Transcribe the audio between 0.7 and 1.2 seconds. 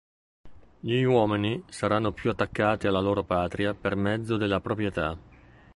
Gli